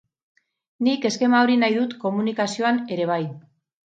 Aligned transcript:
Nik 0.85 1.03
eskema 1.09 1.41
hori 1.45 1.59
nahi 1.65 1.75
dut 1.77 1.93
komunikazioan 2.05 2.79
ere 2.97 3.09
bai. 3.15 3.21